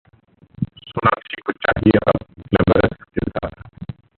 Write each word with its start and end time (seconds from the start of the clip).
सोनाक्षी 0.87 1.41
को 1.41 1.51
चाहिए 1.57 1.99
अब 2.07 2.17
ग्लैमरस 2.47 2.97
किरदार 3.13 3.53